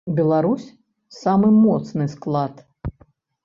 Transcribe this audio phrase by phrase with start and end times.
[0.19, 0.65] Беларусь
[1.17, 2.69] самы моцны склад.